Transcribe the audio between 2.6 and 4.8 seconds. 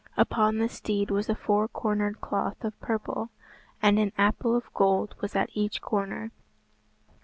of purple, and an apple of